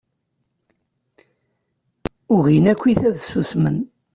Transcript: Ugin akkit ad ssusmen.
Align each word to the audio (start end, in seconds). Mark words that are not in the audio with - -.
Ugin 2.35 2.65
akkit 2.71 3.01
ad 3.09 3.15
ssusmen. 3.19 3.77